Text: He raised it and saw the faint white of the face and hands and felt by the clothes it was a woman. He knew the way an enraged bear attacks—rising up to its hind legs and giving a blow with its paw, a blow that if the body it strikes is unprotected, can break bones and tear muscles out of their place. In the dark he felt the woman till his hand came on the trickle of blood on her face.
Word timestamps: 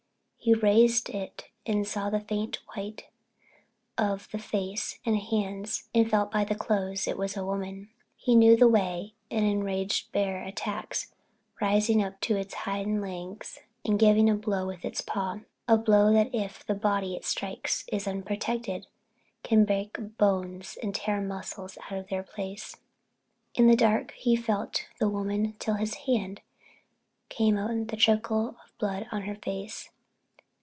He 0.43 0.55
raised 0.55 1.09
it 1.11 1.49
and 1.67 1.85
saw 1.87 2.09
the 2.09 2.19
faint 2.19 2.57
white 2.73 3.05
of 3.95 4.27
the 4.31 4.39
face 4.39 4.97
and 5.05 5.15
hands 5.19 5.87
and 5.93 6.09
felt 6.09 6.31
by 6.31 6.45
the 6.45 6.55
clothes 6.55 7.07
it 7.07 7.15
was 7.15 7.37
a 7.37 7.45
woman. 7.45 7.91
He 8.17 8.33
knew 8.33 8.57
the 8.57 8.67
way 8.67 9.13
an 9.29 9.43
enraged 9.43 10.11
bear 10.11 10.43
attacks—rising 10.43 12.01
up 12.01 12.19
to 12.21 12.37
its 12.37 12.55
hind 12.55 13.03
legs 13.03 13.59
and 13.85 13.99
giving 13.99 14.31
a 14.31 14.35
blow 14.35 14.65
with 14.65 14.83
its 14.83 14.99
paw, 15.01 15.41
a 15.67 15.77
blow 15.77 16.11
that 16.11 16.33
if 16.33 16.65
the 16.65 16.73
body 16.73 17.15
it 17.15 17.23
strikes 17.23 17.85
is 17.91 18.07
unprotected, 18.07 18.87
can 19.43 19.63
break 19.63 20.17
bones 20.17 20.75
and 20.81 20.95
tear 20.95 21.21
muscles 21.21 21.77
out 21.91 21.99
of 21.99 22.07
their 22.09 22.23
place. 22.23 22.77
In 23.53 23.67
the 23.67 23.75
dark 23.75 24.09
he 24.13 24.35
felt 24.35 24.87
the 24.99 25.07
woman 25.07 25.53
till 25.59 25.75
his 25.75 25.93
hand 26.09 26.41
came 27.29 27.59
on 27.59 27.85
the 27.85 27.95
trickle 27.95 28.57
of 28.65 28.75
blood 28.79 29.05
on 29.11 29.21
her 29.25 29.35
face. 29.35 29.91